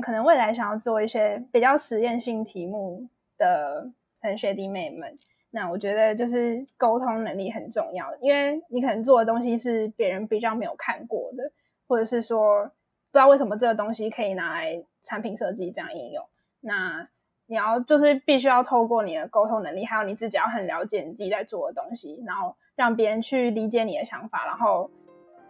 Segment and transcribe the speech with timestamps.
[0.00, 3.08] 可能未来想要做一些比较实验性题目
[3.38, 3.90] 的
[4.20, 5.16] 同学弟妹们，
[5.50, 11.50] 那我觉得就是沟通能力很重要，因为你可能做的东西是别人比较没有看过的，
[11.88, 16.24] 或者是说不知道为什么这个东西可以拿来产品设计这样应用。
[16.60, 17.08] 那
[17.46, 24.88] 你要就是必须要透过你的沟通能力，还有你自己要很了解你自己在做的东西，然后让别人去理解你的想法，然后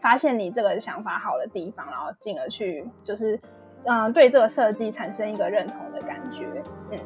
[0.01, 3.39] 发现你这个想法好的地方，然后进而去就是
[3.87, 6.47] 嗯对这个设计产生一个认同的感觉，
[6.91, 6.99] 嗯。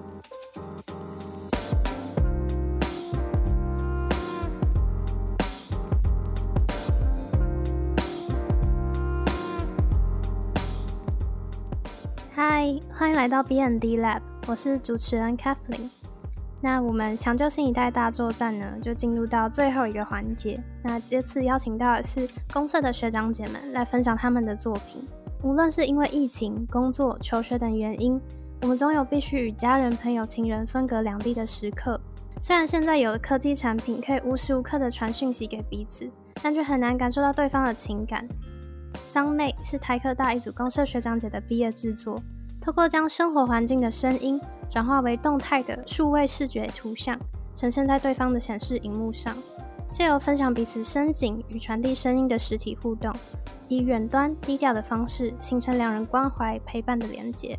[12.34, 15.88] 嗨，欢迎来到 B N D Lab，我是主持人 Kathleen。
[16.60, 20.60] 那我们抢救新一代大作战呢，就进入到最后一个环节。
[20.82, 25.06] 那这次邀请到的是公社的学长姐们来分享他们的作品。
[25.44, 28.18] 无论是因为疫情、工作、求学等原因，
[28.62, 32.00] 我们总有必须与家人、朋友、情人分隔两地的时刻。
[32.40, 36.08] 虽然现在有了科技产品，可以无时无刻的传讯息给彼此，
[36.42, 38.26] 但却很难感受到对方的情感。
[38.94, 42.18] 桑妹是台科大一组公社学长姐的毕业制作，
[42.58, 47.20] 透过将生活环境的声音转化为动态的数位视觉图像，
[47.54, 49.36] 呈现在对方的显示荧幕上，
[49.94, 53.14] 借由分享彼此声景与传递声音的实体互动，
[53.68, 57.56] 以远端低调的方式形成两人关怀陪伴的连结。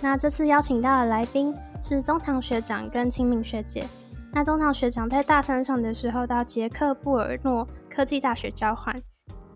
[0.00, 3.84] 那这次邀请到的来宾是中堂学长跟清明学姐。
[4.32, 8.94] 那中堂学长在大三上的时候到捷克布尔诺科技大学交换。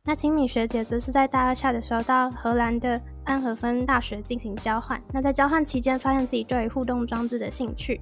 [0.03, 5.01] 那清敏学姐则是在大二下的时候到荷兰的安和芬大学进行交换。
[5.13, 8.01] 那在交换期间，发现自己对于互动装置的兴趣。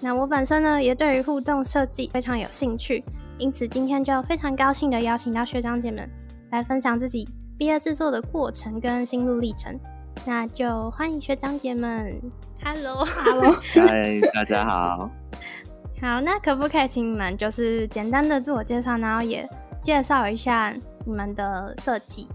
[0.00, 3.02] 那我本身呢，也对于互动设计非常有兴趣，
[3.38, 6.08] 因此今天就非常高兴的邀请到学长姐们
[6.50, 9.78] 来分享自己毕业制作的过程跟心路历程。
[10.26, 12.20] 那就欢迎学长姐们
[12.62, 15.10] ，Hello，Hello， 嗨，大家好。
[16.00, 19.48] 好，那可不可以请你们就是简单的自我介绍，然后也
[19.82, 20.74] 介绍一下？
[21.04, 22.28] 你们的设计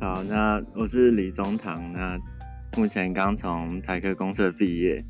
[0.00, 2.18] 好，那我是李宗堂，那
[2.76, 5.04] 目前刚从台科公社毕业，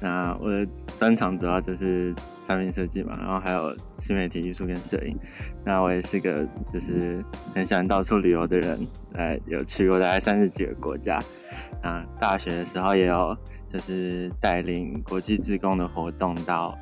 [0.00, 0.66] 那我的
[0.98, 2.14] 专长主要就是
[2.46, 5.16] 产品设计嘛，然后还有新媒体艺术跟摄影。
[5.64, 8.78] 那我也是个就是很喜欢到处旅游的人，
[9.14, 11.18] 呃，有去过大概三十几个国家。
[11.82, 13.36] 那大学的时候也有
[13.72, 16.76] 就是带领国际志工的活动到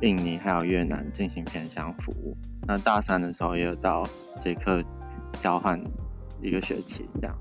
[0.00, 2.36] 印尼还有越南进行偏乡服务。
[2.66, 4.04] 那大三的时候也有到
[4.40, 4.82] 捷克
[5.34, 5.80] 交换
[6.42, 7.36] 一个学期，这样。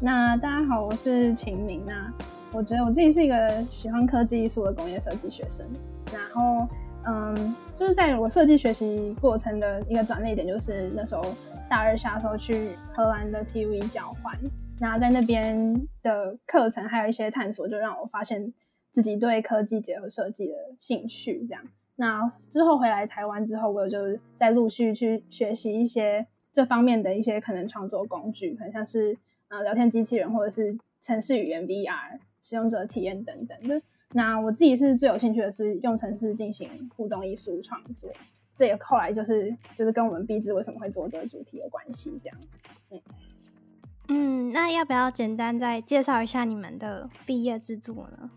[0.00, 1.82] 那大家好，我是秦明。
[1.86, 2.12] 那
[2.52, 5.64] 我觉得我自己是一个喜欢科技艺术的工业设计学生。
[6.12, 6.66] 然后，
[7.06, 11.22] 嗯，就是在我设计学习过程的一个转捩点，就是那时候
[11.68, 14.36] 大二下时候去荷兰的 TV 交换。
[14.80, 18.52] 然后在那边的课程还有一些探索，就让我发现
[18.90, 21.62] 自己对科技结合设计的兴趣，这样。
[21.94, 29.16] 那之后回来台湾之后，我就是在陆续去学习一些这方面的一些可能创作工具，很像是
[29.48, 33.80] 啊聊天机器人或者是城市语言 VR 使用者体验等等的。
[34.12, 38.10] 那我自己是最有兴趣的是用城市进行互动艺术创作，
[38.56, 42.20] 这也后来就是就是跟我们毕制为什么会做这个主题有关系。
[42.22, 42.38] 这样，
[42.90, 43.00] 嗯
[44.08, 48.30] 嗯，那要不要简单再介绍一下你们的毕业制作呢？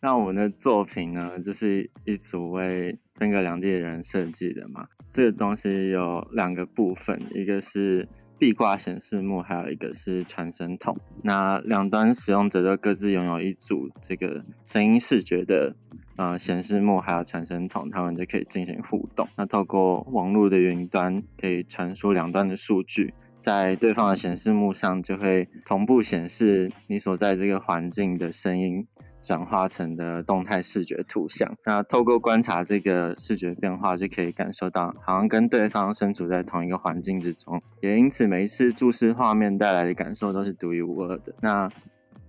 [0.00, 4.86] 那我们的作品呢，就是一组为分隔两地的人设计的嘛。
[5.10, 8.06] 这个东西有两个部分，一个是
[8.38, 10.96] 壁挂显示幕，还有一个是传声筒。
[11.22, 15.74] 那两端使用者都各自拥有一组这个声音视觉的
[16.16, 19.26] 呃显示幕，还有传声筒，他们就可以进行互动。
[19.36, 28.86] 那透过网络的云端，可以传输两端的数据，在对方的显示幕上就会同步显示你所在这个环境的声音。
[29.26, 41.34] 转化成的动态视觉图像，那透过观察这个视觉变化，就可以感受到好像跟对方身处在同一个环境之中，也因此每一次注视画面带来的感受都是独一无二的。
[41.42, 41.68] 那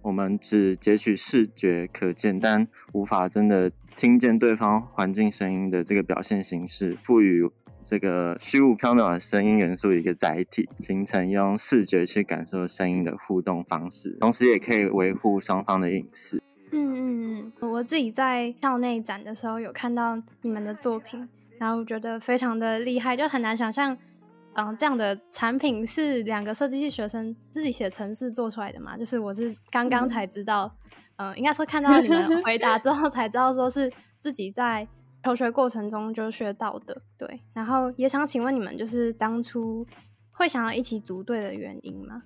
[0.01, 7.47] 我们只截取视觉可见，但无法真的听见对方环境声音的这个表现形式，赋予
[7.85, 16.41] 这个虚无缥缈的声音元素一个载体，形成用视觉去感受声音的互动方式，同时也可以维护双方的隐私。
[16.71, 21.27] 嗯嗯嗯，我自己在校内展的时候有看到你们的作品，
[21.57, 23.97] 然后觉得非常的厉害，就很难想象，
[24.53, 28.97] 嗯，这样的产品是两个设计系学生自己写程式做出来的嘛？
[28.97, 30.69] 就是我是刚刚才知道，
[31.15, 34.87] 嗯，应该说看到你们回答之后才知道，说是自己在
[35.23, 37.01] 求学过程中就学到的。
[37.17, 39.85] 对，然后也想请问你们，就是当初
[40.31, 42.23] 会想要一起组队的原因吗？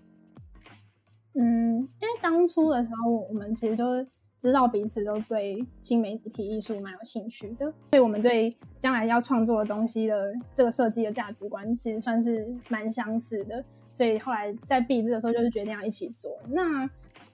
[1.33, 4.05] 嗯，因为当初的时候，我们其实就是
[4.41, 13.63] 知道彼此都对新媒体艺术蛮有兴趣的，所以我们对将来要创作的东西的这个设计的价值观，其实算是蛮相似的。
[13.91, 16.35] 所以后来在毕制的时候，就是决定要一起做。
[16.49, 16.87] 那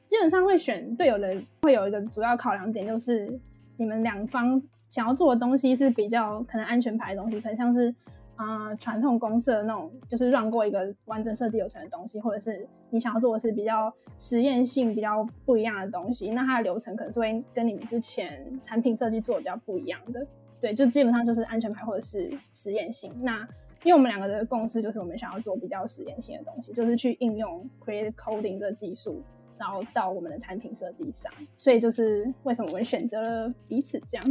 [0.06, 3.39] 基本上会选队友的，会有一个主要考量点，就是
[3.77, 7.95] 你们两方想要做的东西是比较可能安全牌的东西，可能像是。
[8.38, 20.25] 啊，传统公社那种就是让过一个完整设计流程的东西，或者是你想要做的是比较实验性、比较不一样的东西，那它的流程可能是会跟你们之前产品设计做的比较不一样的。
[20.62, 23.12] 对，就基本上就是安全牌或者是实验性。
[23.22, 23.39] 那
[23.84, 29.24] 因为我们两个的共识就是我们想要做比较实验性的东西，就是去应用 Creative Coding 的技术，
[29.57, 31.31] 然后到我们的产品设计上。
[31.57, 34.25] 所以就是为什么我们选择了彼此这样。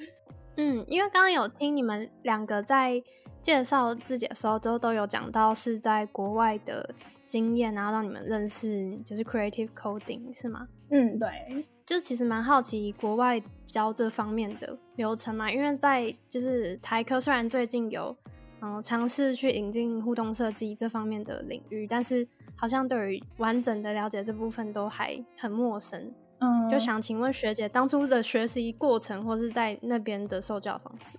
[0.58, 3.02] 嗯，因为刚刚有听你们两个在。
[3.46, 6.92] 介绍自己的时候，都都有讲到是在国外的
[7.24, 10.66] 经验，然后让你们认识就是 creative coding 是吗？
[10.90, 18.16] 嗯，对，就其实蛮好奇国外教这方面的流程嘛，因为在就是台科虽然最近有
[18.60, 22.26] 嗯尝试去引进互动设计这方面的领域，但是
[22.56, 26.12] 好像对于完整的了解这部分都还很陌生。
[26.40, 31.16] 嗯，就想请问学姐当初的学习过程，或是在那边的受教方式。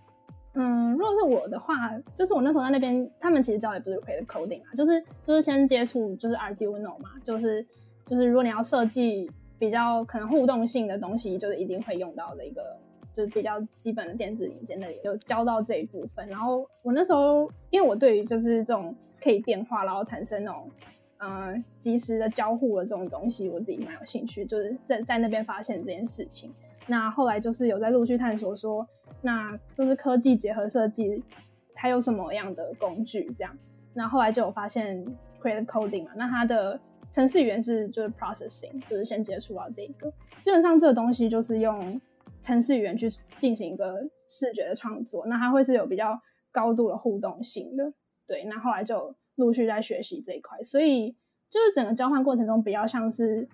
[0.59, 1.75] 嗯，如果是我的话，
[2.15, 7.63] 就是我那时候在那边，他们其实教也不是 coding 啊，就是就是先接触就是 Arduino 嘛，就是
[8.07, 12.75] 就是如果你要设计比较可能互动性的东西，就是一定会用到的一个
[13.13, 16.27] 就是比较基本的电子零件那里有教到这一部分。
[16.27, 20.67] 然后我那时候因为我对于就是这种可以变化，然后产生那种
[21.19, 26.51] 嗯及时的交互的这种东西，我自己蛮有兴趣，就是在在那边发现这件事情。
[26.87, 28.87] 那后来就是有在陆续探索说。
[29.19, 31.23] 那就是科技结合设计，
[31.73, 33.33] 它有什么样的工具？
[33.35, 33.57] 这样，
[33.95, 35.03] 那后来就有发现
[35.41, 36.79] Creative Coding 嘛，那它的
[37.11, 40.13] 程式语言是就是 Processing，就是先接触到这个。
[40.41, 41.99] 基本上这个东西就是用
[42.41, 47.91] 程式语言去进行一个视觉的创作，那它会是有比较高度的互动性的。
[48.27, 51.11] 对，那后来就陆续在学习这一块，所以
[51.49, 53.49] 就是整个交换过程中比较像是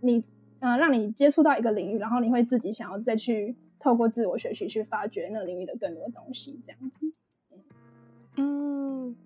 [0.00, 0.24] 你，
[0.62, 3.54] 呃，让你接触到一个领域，然后你会自己想要再去。
[3.84, 7.12] 透过自我学习去发掘那个领域的更多东西，这样子。
[8.36, 9.16] 嗯，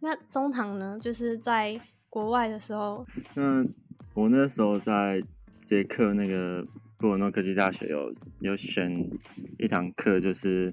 [0.00, 0.98] 那中堂呢？
[1.00, 1.80] 就是在
[2.10, 3.64] 国外的时候，那
[4.12, 5.22] 我那时候在
[5.62, 6.62] 捷克那个
[6.98, 9.10] 布尔诺科技大学有有选
[9.58, 10.70] 一堂课，就是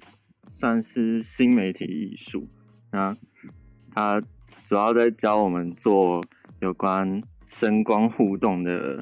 [0.50, 2.46] 算是新媒体艺术。
[2.92, 3.16] 那
[3.90, 4.22] 他
[4.66, 6.22] 主要在教我们做
[6.60, 9.02] 有关声光互动的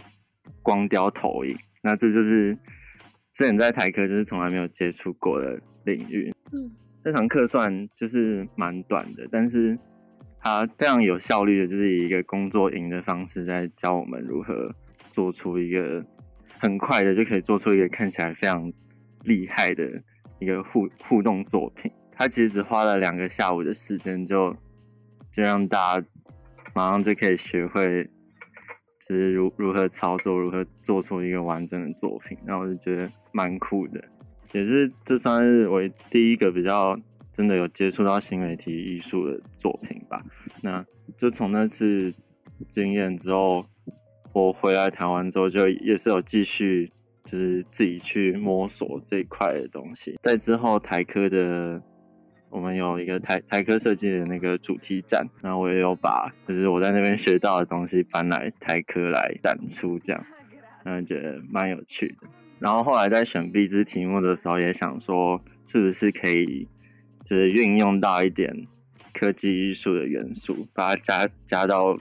[0.68, 1.58] 光雕投影。
[1.82, 2.58] 那这就是。
[3.34, 6.34] 之前在台科就是从来没有接触过的领域。
[6.52, 6.72] 嗯，
[7.04, 9.78] 这堂课算就是蛮短的，但是
[10.40, 14.74] 它非常有效率的，就是以一个工作营的方式在教我们如何
[15.12, 16.04] 做出一个
[16.60, 18.74] 很快的就可以做出一个看起来非常
[19.26, 19.84] 厉害的
[20.40, 21.92] 一个互互动作品。
[22.14, 24.52] 他其实只花了两个下午的时间，就
[25.32, 26.08] 就让大家
[26.74, 28.10] 马上就可以学会。
[29.08, 34.04] 是如如何操作，如何做出一个完整的作品，那我就觉得蛮酷的，
[34.52, 37.00] 也是这算是我第一个比较
[37.32, 40.22] 真的有接触到新媒体艺术的作品吧。
[40.62, 42.14] 那就从那次
[42.70, 43.66] 经验之后，
[44.34, 46.92] 我回来台湾之后，就也是有继续
[47.24, 50.20] 就是自己去摸索这块的东西。
[50.22, 51.82] 在之后台科的。
[52.50, 60.26] 我们有一个台台科设计的那个主题展，然后我也有把就是我在那边学到的东西搬来台科来展出，这样，
[60.86, 62.28] 嗯，觉得蛮有趣的。
[62.60, 66.68] 然后后来在选毕之题目的时候，也想说是不是可以
[67.24, 68.66] 就是运用到一点
[69.14, 71.98] 科技艺术的元素，把它加加到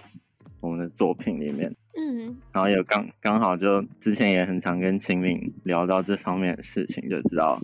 [0.61, 1.75] 我们的作品里面。
[1.99, 7.61] 嗯，然后也刚刚好就之前也很常跟秦敏聊到这方面的事情，就知道。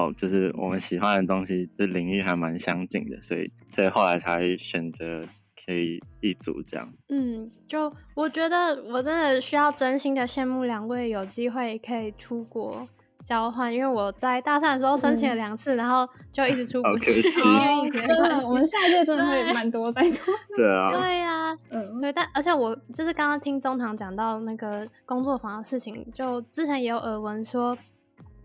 [0.00, 5.26] 哦，就是我们喜欢的东西，这领域还蛮相近的，所以所以后来才选择
[5.66, 6.92] 可以一组这样。
[7.08, 12.88] 嗯，就我觉得我真的需要真心的羡慕两位有机会可以出国
[13.22, 17.20] 交换，因为我在大三的时候申请了两次，然后就一直出不去。
[17.22, 20.18] 真的，我们下一届真的会蛮多在多。
[20.56, 20.90] 对啊。
[20.90, 27.76] 对呀，嗯，对，但而且我就是刚刚听中堂讲到那个工作坊的事情，就之前也有耳闻说。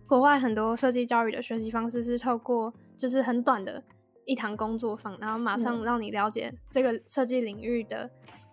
[0.07, 3.83] 国外很多设计教育的学习方式是透过就是很短的
[4.25, 8.09] 一堂工作坊，然后马上让你了解这个设计领域的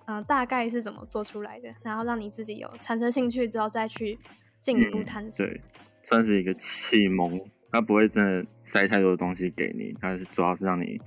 [0.06, 4.18] 嗯大概是怎么做出来的，然后让你自己有产生兴趣之后再去
[4.60, 5.46] 进一步探索。
[5.46, 5.60] 对，
[6.02, 7.40] 算是一个启蒙，
[7.70, 11.00] 它不会真的塞太多的东西给你，它是主要是让你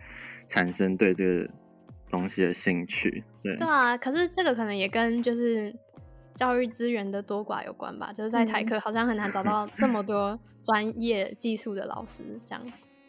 [0.48, 1.50] 产生对这个
[2.10, 3.24] 东西的兴趣。
[3.44, 3.98] 对，对啊。
[3.98, 5.76] 可是这个可能也跟就是
[6.36, 8.14] 教育资源的多寡有关吧。
[8.14, 12.62] 就是在台科好像很难找到这么多专业技术的老师这样。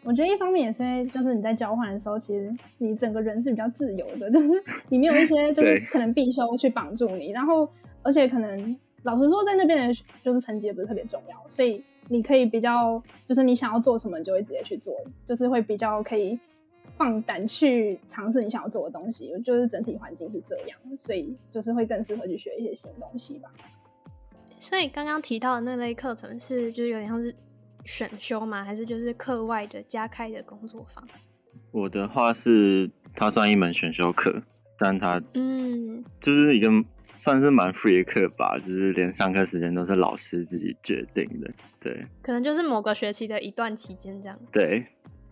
[0.02, 4.48] 我觉得一方面也是因为，就是你在交换的时候，其实你整个人是比较自由的， 就是
[4.88, 7.68] 你没有一些 就是可能必修去绑住你，然后
[8.02, 16.38] 而且可能老实说，在那边的就是成绩也不是特别重要，所以你可以比较就是你想要做什么，你就会直接去做，就是会比较可以
[16.96, 19.32] 放胆去尝试你想要做的东西。
[19.44, 23.50] 就是整体环境是这样，所以就是会更适合去学一些新东西吧。
[24.58, 27.34] 所以刚刚提到的那类课程是，就是有点像是。
[27.88, 28.64] 选修吗？
[28.64, 31.06] 还是就是课外的加开的工作坊？
[31.70, 34.42] 我的话是，它算一门选修课，
[34.76, 36.68] 但它嗯，就是一个
[37.16, 41.48] 算是蛮 free 的课吧，就是连上课时间都是老师自己决定的。
[41.78, 44.36] 对，可能就是某个学期的一段期间这样。
[44.50, 44.84] 对，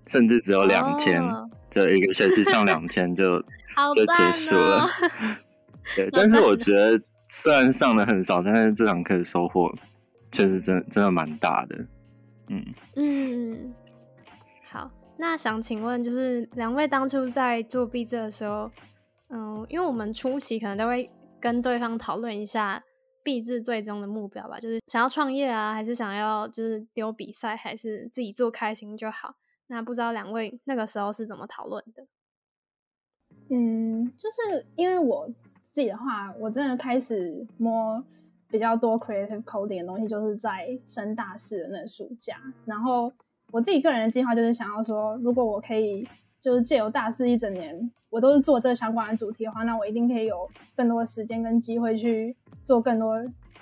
[0.06, 1.23] 甚至只有两天，
[1.70, 3.40] 就一个学期上两天就
[3.94, 4.87] 就结束了。
[5.96, 9.73] 对， 但是我觉得虽然上的很少，但是这堂课的收获
[10.30, 11.76] 确实真真的蛮大的。
[12.49, 12.64] 嗯
[12.96, 13.75] 嗯，
[14.66, 18.70] 好，那想请问，就是两位当初在做毕制的时候，
[19.30, 22.82] 嗯，因为我们初期可能都会跟对方讨论一下
[23.23, 29.34] 毕制最终的目标吧，就是想要创业啊，还是想要就是丢比赛，还是自己做开心就好？
[29.66, 32.06] 那不知道两位那个时候是怎么讨论的？
[33.50, 35.28] 嗯，就是因为我
[35.71, 38.04] 自己的话，我真的开始摸。
[38.50, 42.37] 比较多 creative coding 的东西，就是在升大四的那暑假。
[42.64, 43.12] 然后
[43.50, 46.06] 我自己个人的计划就是想要说，如果我可以
[46.40, 53.16] 就是借由大四一整年，我都是做这相关的主题的话，那我一定可以有更多的时间跟机会去做更多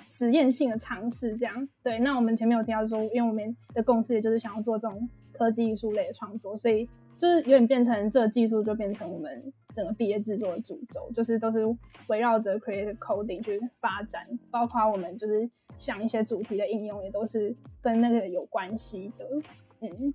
[0.07, 1.35] 实验性的尝试。
[1.37, 1.97] 这样对。
[1.97, 5.09] 那我们前面有提到说，因为我们的共识也就是想要做这种
[5.43, 6.87] 科技艺术类的创作，所以。
[7.15, 11.63] 就是有点变成这个技术，就变成我们整个毕业制作的主轴，就是都是
[12.07, 19.25] 围绕着 creative coding 去发展，包括我们就是想一些主题的应用，也都是跟那个有关系的。
[19.79, 20.13] 嗯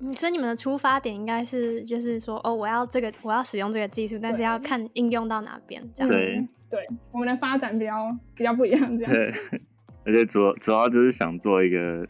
[0.00, 6.10] 嗯，所以你们的出发点应该是就是说，哦，我要这个，我要使用这个技术，但是要看应用到哪边，这样。
[6.10, 9.12] 对对，我们的发展比较比较不一样，这样。
[9.12, 9.32] 对，
[10.06, 12.08] 而且主主要就是想做一个。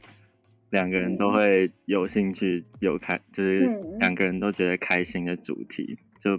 [0.73, 3.61] 两个人都会有兴趣，有开就是
[4.01, 6.31] 两个人都觉得开心的主题，就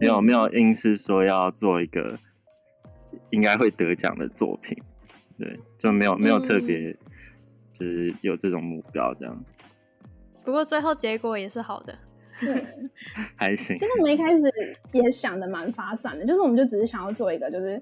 [0.00, 2.18] 没有没有硬是说要做一个
[3.30, 4.76] 应该会得奖的作品，
[5.38, 6.92] 对，就没有没有特别
[7.72, 9.44] 就是有这种目标这样。
[10.44, 11.96] 不过最后结果也是好的，
[12.40, 12.64] 对，
[13.36, 13.76] 还行。
[13.76, 14.42] 其实我们一开始
[14.90, 17.80] 也想的蛮发散的，就是我们就只是想要做一个就是。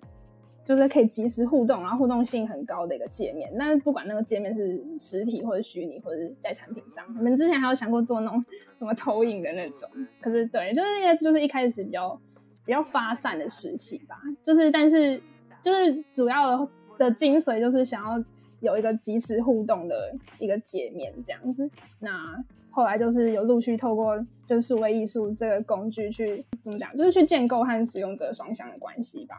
[0.66, 3.48] 就是可以及时互动，然后互动性很高的一个界面。
[3.54, 8.44] 那不管那个界面是实体或者虚拟，或者是在产品上，我们之前还有想过做那种
[8.74, 9.88] 什么投影的那种。
[10.20, 12.20] 可是对，就是那个就是一开始比较
[12.64, 14.20] 比较发散的时期吧。
[14.42, 15.22] 就是但是
[15.62, 16.68] 就是主要
[16.98, 18.24] 的精髓就是想要
[18.58, 21.70] 有一个及时互动的一个界面这样子。
[22.00, 24.18] 那后来就是有陆续透过
[24.48, 29.36] 就是数位艺术这个工具去怎么讲，就是去建构和使用者双向的关系吧。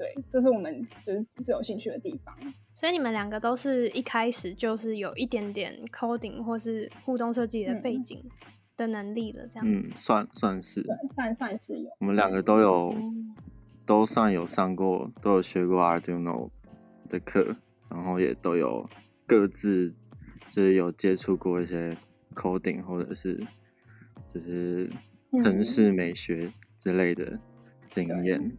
[0.00, 2.34] 对，这是我们就是最有兴趣的地方。
[2.72, 8.24] 所以你们两个都是一开始就是有一点点 coding 或是互动设计的背景
[8.78, 9.64] 的能力了，这样。
[9.70, 11.90] 嗯，算算是，算算是有。
[11.98, 12.94] 我们两个都有，
[13.84, 16.48] 都算有上过，都有学过 Arduino
[17.10, 17.54] 的课，
[17.90, 18.88] 然后也都有
[19.26, 19.92] 各自
[20.48, 21.94] 就是有接触过一些
[22.34, 23.38] coding 或者是
[24.26, 24.90] 就是
[25.42, 27.38] 城市美学之类的
[27.90, 28.56] 经验。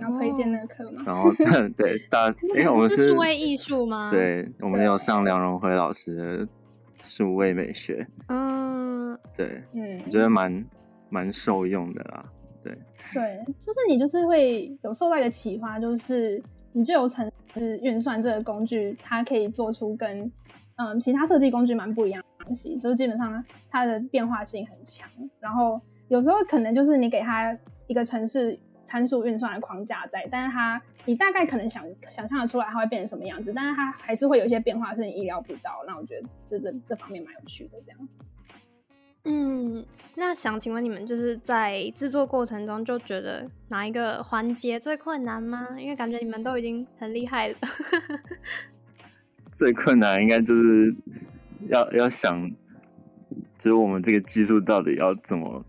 [0.00, 1.02] 要推荐那个课吗？
[1.06, 1.30] 然后
[1.76, 4.10] 对大，因为我们是数位艺术吗？
[4.10, 6.48] 对，我们有上梁荣辉老师的
[7.02, 8.06] 数位美学。
[8.28, 10.64] 嗯，对，嗯，我觉得蛮
[11.08, 12.24] 蛮受用的啦。
[12.62, 12.76] 对，
[13.12, 16.42] 对，就是你就是会有受到一个启发，就是
[16.72, 20.30] 你就有城市运算这个工具，它可以做出跟
[20.76, 25.08] 嗯其他设计工具蛮不一样的东西，就是基本上它的变化性很强。
[25.40, 28.58] 然后有时候可能就是你给它一个城市。
[28.88, 35.84] 参数运算的框架在，但是它你大概可能想想象的出来它会变成什么样子，但是它还是会有一些变化是你意料不到。
[35.86, 37.72] 那我觉得这这这方面蛮有趣的。
[37.84, 38.08] 这样，
[39.26, 45.68] 嗯，那想请问你们就是在制作过程中就觉得哪一个环节最困难吗？
[45.78, 47.56] 因为感觉你们都已经很厉害了。
[49.52, 50.96] 最困难应该就是
[51.68, 52.50] 要要想，
[53.58, 55.62] 就是我们这个技术到底要怎么。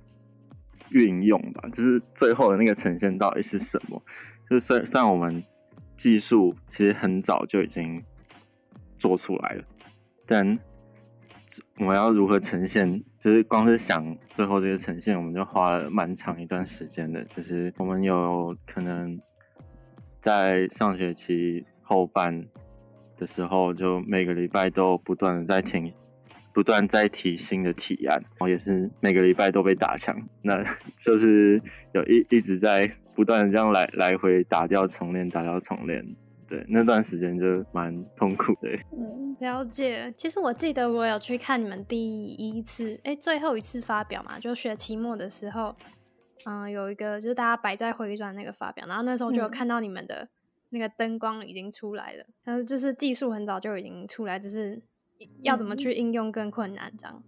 [0.92, 4.02] 运用吧，就是最后的那个呈现到底是什么？
[4.50, 5.44] 就是虽然虽然我们
[5.96, 8.04] 技术其实很早就已经
[8.98, 9.64] 做出来了，
[10.26, 10.58] 但
[11.78, 13.04] 我们要如何呈现？
[13.20, 17.24] 就是光是想最后这个呈现，我们就花了蛮长一段时间的。
[17.26, 19.20] 就是我们有可能
[20.22, 22.46] 在上学期后半
[23.18, 25.92] 的时候，就每个礼拜都不断的在听，
[26.60, 30.62] 不断在提新的提案，然后也是每个礼拜都被打枪，那
[31.00, 31.62] 就是
[31.94, 32.86] 有一一直在
[33.16, 36.06] 不断的这样来来回打掉重练，打掉重练。
[36.50, 38.68] 对，那段时间就蛮痛苦的。
[38.92, 40.14] 嗯，了解。
[40.18, 45.74] 其实我记得我有去看你们第一次，哎，最后一次发表嘛，就学期末的时候，
[46.46, 50.28] 嗯，有一个就是大家摆在回转那个发表，然后那时候就有看到你们的
[50.72, 54.82] 那个灯光已经出来了，然后就是技术很早就已经出来，只是
[55.42, 57.24] 要怎么去应用更困难这样。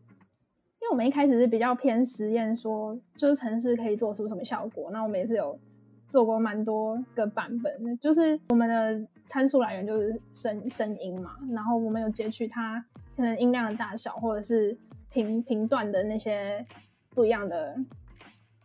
[0.81, 5.59] 因为我们一开始是比较偏实验，说就是城市可以做出什么效果，那我们也是有。
[6.07, 12.83] 做过蛮多个版本，就是我们的参数来源就是声声音嘛，然后我们有截取它
[13.15, 14.77] 可能音量的大小，或者是
[15.09, 16.65] 频频段的那些
[17.11, 17.79] 不一样的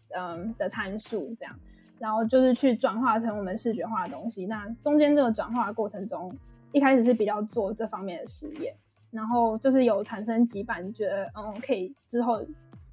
[0.09, 1.57] 嗯的参数，这样，
[2.01, 4.47] 然后就是去转化成我们视觉化的东西。
[4.47, 6.37] 那中间这个转化的过程中，
[6.73, 8.75] 一开始是比较做这方面的实验，
[9.17, 12.41] 然后就是有产生几版，觉得嗯可以之后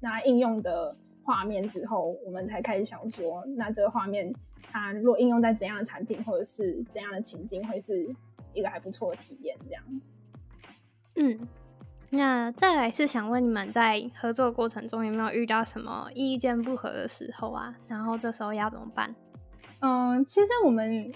[0.00, 0.96] 拿应用的。
[1.26, 4.30] 画面之后，我们才开始想说，那这个画面
[4.70, 8.06] 它如果应用在怎样的产品或者是怎样的情境，会是
[8.52, 9.56] 一个还不错的体验。
[9.64, 9.82] 这样，
[11.16, 11.48] 嗯，
[12.10, 17.74] 那再来是想问你们在合作过程中有没有遇到什么意见不合的时候啊？
[17.88, 19.14] 然后这时候要怎么办？
[19.80, 21.12] 嗯，其实我们因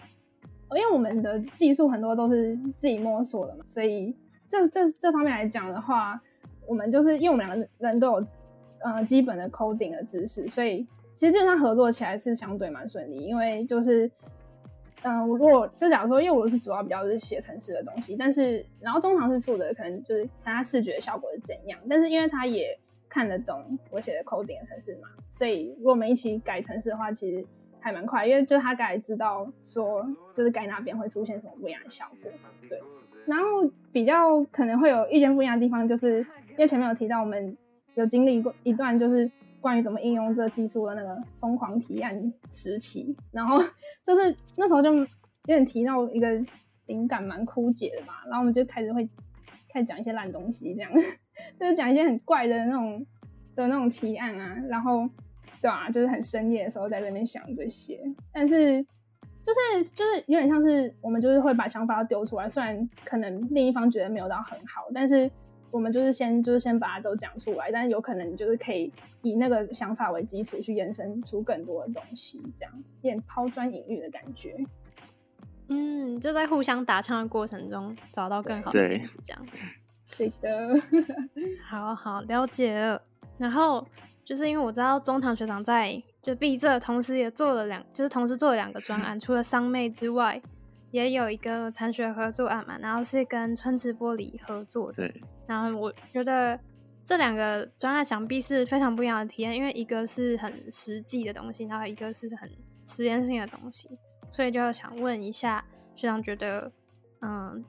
[0.71, 4.17] 为我们的技术很多都是自己摸索的嘛，所以
[4.49, 6.21] 这这这方面来讲的话，
[6.67, 8.27] 我们就是因为我们两个人都有。
[8.81, 13.17] 呃，基本的 coding 的知识，所以其实基本上合作起来是相对蛮顺利。
[13.17, 14.09] 因为就是，
[15.03, 21.77] 嗯，我如果就假如说，因为我是主要比较是写程式的东西，但是然后通常是负责可能就是看他视觉效果是怎样。
[21.91, 22.79] 但是因为他也
[23.09, 27.45] 看得懂我写的 coding 的程式嘛，所以如果我们一起改程式的话，其实
[27.81, 32.31] 还蛮快，因为就他大概知道说就是改哪边会出现什么不一样的效果。
[32.69, 32.81] 对，
[33.29, 33.45] 然后
[33.93, 36.19] 比较可能会有意见不一样的地方，就是
[36.51, 37.57] 因为前面有提到我们。
[37.95, 39.29] 有经历过一段就是
[39.61, 43.59] 关于怎么应用这技术的那个疯狂提案时期，然后
[44.07, 45.07] 就是那时候就有
[45.47, 46.29] 点提到一个
[46.87, 49.09] 灵感蛮枯竭的嘛，然后我们就开始会
[49.69, 50.93] 开始讲一些烂东西，这样
[51.59, 53.05] 就是讲一些很怪的那种
[53.57, 55.09] 的那种提案啊，然后
[55.61, 58.01] 对啊，就是很深夜的时候在这边想这些，
[58.33, 58.87] 但是
[59.49, 65.31] 就是就是有点像是我们就是会把想法丢出来，虽然可能另一方觉得没有到很好，但是。
[65.71, 74.57] 我们就是先就是先把它都讲出来，但是有可能就是可以以那个想法为基础去延伸出更多的东西，这样有点抛砖引玉的感觉。
[75.69, 79.47] 嗯，就在互相打枪的过程中找到更好的点子，这样。
[80.17, 80.75] 对的，
[81.69, 83.03] 好好了解了。
[83.37, 83.87] 然后
[84.25, 90.41] 就是因为我知道中堂学长在就毕这同时也做了两，就是同时做了两个专案，除了商妹之外。
[90.91, 95.07] 也有一个产学合作案嘛，然后是跟春池玻璃合作的。
[95.07, 95.23] 对。
[95.47, 96.59] 然后我觉得
[97.05, 102.51] 这两个专案想必是非常不一样的体验，因为一个是很实际的东西，然后一个是很
[102.87, 103.99] 实验性的东西，
[104.31, 105.63] 所以就想问一下
[105.95, 106.73] 学长，觉得
[107.21, 107.63] 嗯，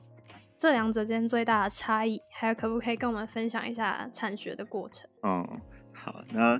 [0.56, 5.06] 这两者间最大的差异，还有可不可以跟我们分享一下产学的过程？
[5.24, 5.60] 嗯，
[5.92, 6.58] 好，那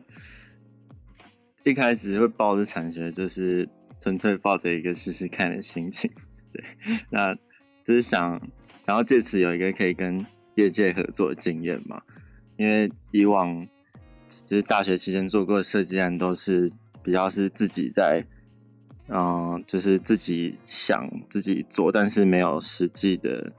[1.65, 3.69] 一开始会抱着产学，就是
[3.99, 6.11] 纯粹抱着一个试试看的心情。
[6.53, 6.65] 对，
[7.11, 7.35] 那
[7.85, 8.41] 就是想，
[8.87, 12.03] 想要借此有一个可以跟业界合作的经验嘛。
[12.57, 13.67] 因为以往
[14.47, 16.71] 就是大学期间做过的设计案，都是
[17.03, 18.25] 比较是自己在，
[19.09, 23.53] 嗯，就是自己想自己做，但是没有实际的，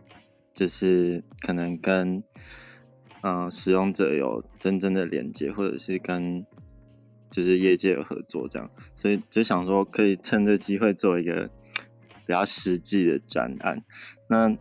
[0.54, 2.24] 就是可能跟
[3.22, 6.46] 嗯使用者有真正的连接，或者是跟
[7.32, 8.70] 就是业界有合作这样。
[8.96, 11.50] 所以就想说，可以趁这机会做一个。
[12.28, 13.84] 比较实际的专案，
[14.30, 14.56] 那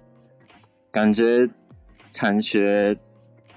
[0.90, 1.48] 感觉
[2.10, 2.98] 产学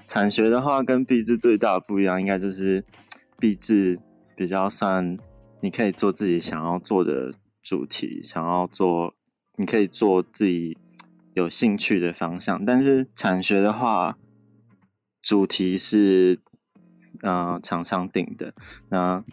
[0.06, 2.84] 产学的话，跟毕制最大的不一样，应该就是
[3.40, 3.98] 毕制
[4.36, 5.18] 比较算
[5.62, 9.16] 你可以做自己想要做的主题，想要做
[9.56, 10.78] 你可以做自己
[11.32, 14.16] 有兴趣的方向，但是产学的话，
[15.20, 16.38] 主题是
[17.24, 18.54] 嗯厂商定的，
[18.90, 19.24] 那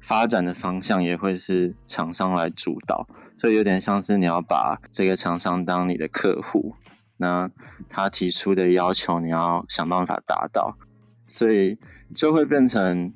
[0.00, 3.06] 发展的方向也会是厂商来主导。
[3.36, 6.74] 所以有点像是你要把这个厂商当你的客户，
[7.18, 7.48] 那
[7.88, 10.76] 他提出的要求你要想办法达到，
[11.28, 11.78] 所以
[12.12, 13.14] 就会变成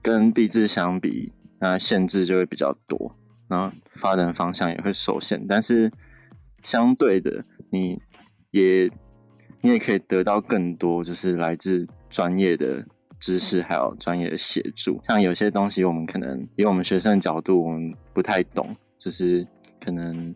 [0.00, 3.16] 跟币制相比，那限制就会比较多，
[3.48, 5.44] 然后发展方向也会受限。
[5.48, 5.90] 但是
[6.62, 8.00] 相对的，你
[8.52, 8.88] 也
[9.62, 12.86] 你也可以得到更多，就是来自专业的
[13.20, 15.00] 知识还有专业的协助。
[15.04, 19.46] 像有些东西我们可能以我们学生的角度，我们不太懂，就是。
[19.78, 20.34] 可能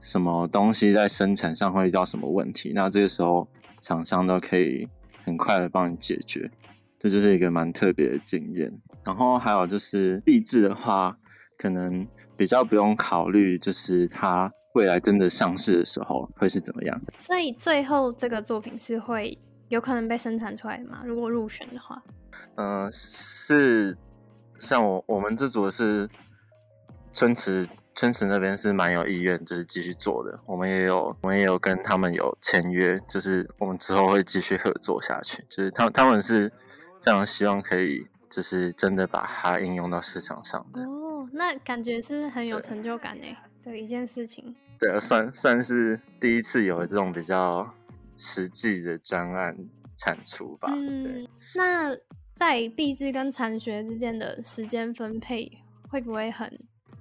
[0.00, 3.48] 什么东西在生产上会遇到什么问题，那这个时候
[3.80, 4.86] 厂商都可以
[5.24, 6.48] 很快的帮你解决，
[6.96, 8.72] 这就是一个蛮特别的经验。
[9.02, 11.18] 然后还有就是币制的话，
[11.58, 17.00] 可能比较不用考虑，就是它未来真的上市的时候会是怎么样。
[17.16, 19.36] 所以最后这个作品是会
[19.68, 21.02] 有可能被生产出来的吗？
[21.04, 22.02] 如果入选的话？
[22.56, 23.96] 嗯，是
[24.58, 26.08] 像我我们这组是
[27.12, 30.38] 春池春池那边是蛮有意愿，就是继续做的。
[30.46, 35.44] 我们也有我们也有跟他们有签约，就是我们之后会继续合作下去。
[35.48, 36.48] 就是他他们是
[37.02, 40.60] 非常希望可以，就是真的把它应用到市场上。
[40.74, 44.54] 哦，那感觉是很有成就感诶的一件事情。
[44.78, 47.66] 对，算算是第一次有这种比较
[48.16, 49.56] 实际的专案
[49.96, 50.72] 产出吧。
[50.72, 51.96] 嗯，那。
[52.36, 55.50] 在毕制跟产学之间的时间分配
[55.88, 56.46] 会不会很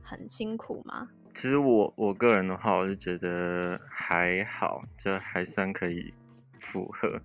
[0.01, 1.09] 很辛苦吗？
[1.33, 6.13] 其实我我个人的话，我是觉得还好，就还算可以
[6.61, 7.19] 符合。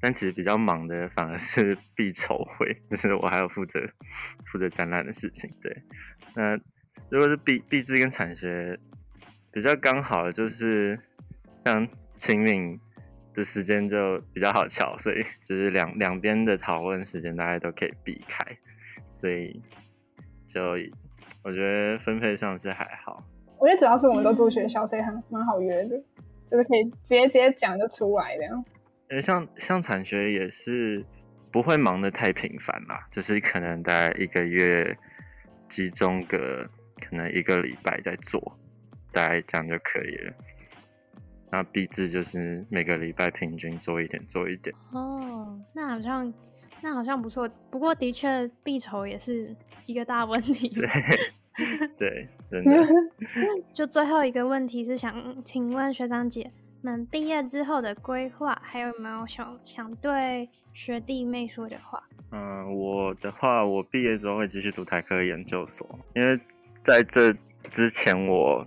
[0.00, 3.78] 但其实比较忙的反而是必筹会， 就是我还要负责
[4.46, 5.50] 负责展览的事情。
[5.60, 5.82] 对，
[6.34, 6.56] 那
[7.10, 8.80] 如果是毕毕制跟产学
[9.52, 10.98] 比较刚好的，就是
[11.62, 12.80] 像清明。
[13.34, 18.44] 的时间就比较好巧，所以 就是两两边的讨论时间大家都可以避开，
[19.14, 19.60] 所以
[20.46, 20.62] 就
[21.42, 23.22] 我觉得分配上是还好。
[23.58, 25.96] 我觉得主要是我们都住学校，所以很蛮好约的，
[26.50, 28.64] 就是可以直接直接讲就出来这样。
[29.08, 31.04] 呃，像像产学也是
[31.52, 34.96] 不会忙的太频繁啦，就是可能大概一个月
[35.68, 36.68] 集中个
[37.00, 38.58] 可能一个礼拜在做，
[39.12, 40.32] 大概这样就可以了。
[41.54, 44.74] 那币制就是每个礼拜平均做一点，做一点。
[44.90, 46.34] 哦，那好像
[46.82, 47.48] 那好像不错。
[47.70, 49.54] 不过的确，币筹也是
[49.86, 50.68] 一个大问题。
[50.70, 50.88] 对，
[51.96, 52.84] 对，真的。
[53.72, 55.14] 就最后一个问题是想
[55.44, 56.50] 请问学长姐
[56.82, 62.02] 们毕业之后的规划，还有没有想想对学弟妹说的话？
[62.32, 66.36] 嗯，我的话，我毕业之后会继续读台科研究所，因为
[66.82, 67.32] 在这
[67.70, 68.66] 之前我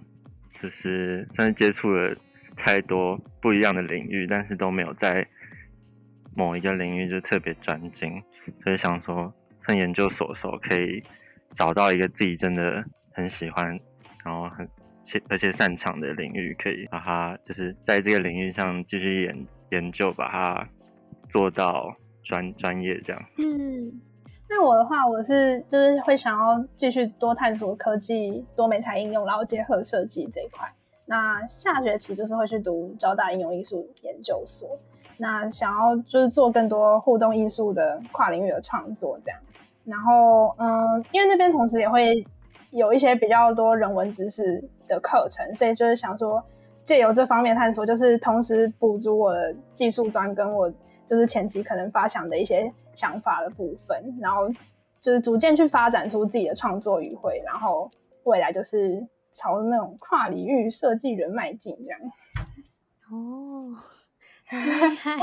[0.50, 2.16] 就是算是接触了。
[2.58, 5.26] 太多不一样的领域，但是都没有在
[6.36, 8.22] 某一个领域就特别专精，
[8.60, 11.02] 所以想说趁研究所的时候可以
[11.54, 13.80] 找到一个自己真的很喜欢，
[14.26, 14.68] 然后很
[15.04, 20.68] 且而且擅长的领域，可以把它就是在这个领域上继续研研究，把它
[21.30, 23.24] 做到专专业这样。
[23.38, 24.02] 嗯，
[24.50, 30.72] 那我的话，我是就是会想要继续多探索科技多媒材应用，然后结合设计这一块。
[31.10, 34.78] 那下学期就是会去读交大应用艺术研究所，
[35.16, 39.40] 那想要就是做更多互动艺术的跨领域的创作这样，
[39.86, 42.28] 然后嗯，因为那边同时也会
[42.72, 46.44] 有一些比较多人文知识的课程，所以就是想说
[46.84, 50.70] 借由这方面探索，就是同时补足我的技术端跟我
[51.06, 54.50] 就是前期可能发想的一些想法的部分，然后
[55.00, 57.90] 就是逐渐去发展出自己的创作语汇，然后
[58.26, 59.08] 未来就是。
[59.38, 62.00] 朝那种跨领域设计人迈进，这样
[63.12, 63.76] 哦，
[64.50, 65.16] 厉害。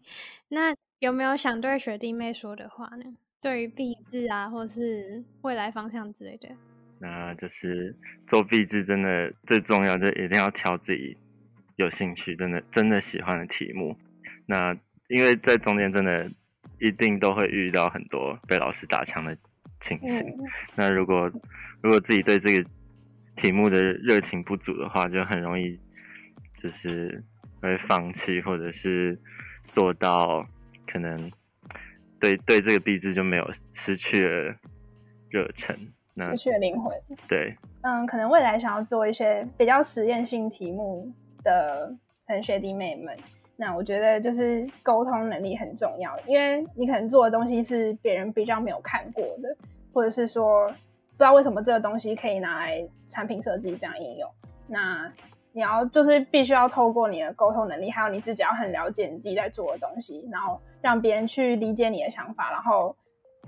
[0.48, 3.04] 那有没有想对学弟妹说的话呢？
[3.40, 6.50] 对于毕制啊，或是未来方向之类的？
[6.98, 11.16] 那就是做毕制真的最重要，就一定要挑自己
[11.76, 13.96] 有兴趣、真的真的喜欢的题目。
[14.46, 14.76] 那
[15.08, 16.30] 因为在中间真的
[16.78, 19.36] 一定都会遇到很多被老师打枪的
[19.80, 20.24] 情形。
[20.76, 21.28] 那如果
[21.80, 22.68] 如果自己对这个
[23.34, 25.78] 题目的热情不足的话，就很容易
[26.54, 27.24] 就是
[27.60, 29.18] 会放弃，或者是
[29.68, 30.46] 做到
[30.86, 31.30] 可能
[32.20, 34.54] 对对这个币制就没有失去了
[35.30, 35.74] 热忱，
[36.30, 36.92] 失去了灵魂。
[37.26, 41.10] 对，嗯，可能未来想要做一些比较实验性题目
[41.42, 41.92] 的
[42.26, 43.16] 同学弟妹们，
[43.56, 49.56] 那我觉得就是沟通能力很重要，因为你可能做的东西是别人比较没有看过的，
[49.92, 50.70] 或者是说。
[51.12, 54.28] 不知道为什么这个东西可以拿来产品设计这样应用，
[54.66, 55.12] 那
[55.52, 62.96] 你要就是必须要透过你的沟通能力，还有你自己要很了解你自己在做的东西，然后让别人去理解你的想法，然后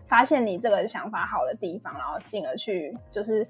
[0.06, 3.46] 发现你这个想法好的地方，然后进而去就是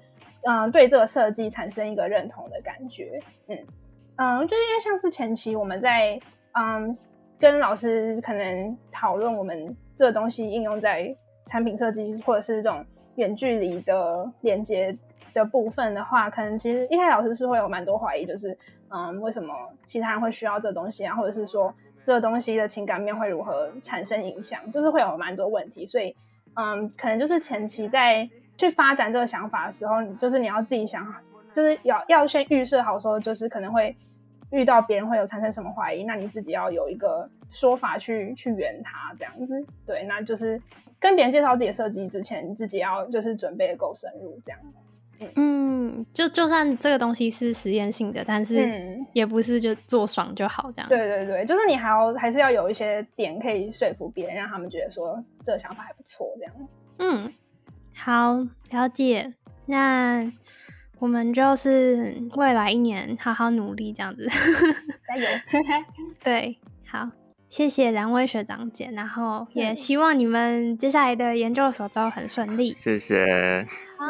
[0.47, 3.19] 嗯对这个设计产生一个认同的感觉。
[3.49, 3.59] 嗯
[4.15, 6.17] 嗯，就因为像是前期我们在
[6.53, 6.97] 嗯
[7.37, 11.13] 跟老师可能讨论我们这个东西应用在
[11.45, 12.83] 产品设计或者是这种。
[13.15, 14.97] 远距离的连接
[15.33, 18.57] 的部分的话，可能其实一开始老师是会有蛮多怀疑，就是
[18.89, 19.53] 嗯，为什么
[19.85, 21.73] 其他人会需要这东西啊，或者是说
[22.05, 25.85] 这个东西的情感面会如何产生影响，就是会有蛮多问题。
[25.87, 26.15] 所以
[26.55, 31.05] 嗯，可能就是前期在去发展这个想法的时候，就是你要自己想
[31.53, 33.95] 就是要要先预设好说，就是可能会
[34.51, 39.65] 遇到别人会有产生什么怀疑，那你自己要有一个说法去去圆它，这样子。
[39.85, 40.61] 对，那就是
[40.99, 44.59] 跟别人介绍自己的设计之前，你自己要就是准备的够深入，这样。
[45.35, 50.89] 嗯，就就算这个东西是实验性的，但是嗯也不是就做爽就好这样。
[50.89, 56.53] 对对对，就是你还要还是要有一些点可以说服别人，让他们觉得说这个想法还不错，这样。
[56.99, 57.33] 嗯，
[57.95, 59.33] 好，了解。
[59.67, 60.29] 那
[60.99, 64.27] 我们就是未来一年好好努力，这样子。
[65.07, 65.27] 加油！
[66.21, 67.09] 对，好，
[67.55, 72.75] 谢谢两位学长姐，然后也希望你们接下来的研究所都很顺利。
[72.81, 73.65] 谢谢，
[73.95, 74.05] 好，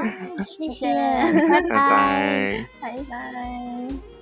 [0.47, 2.65] 谢 谢拜拜拜。
[2.81, 4.14] 拜拜。